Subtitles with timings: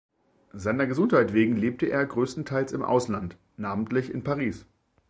[0.53, 4.65] Seiner Gesundheit wegen lebte er größtenteils im Ausland, namentlich in Paris.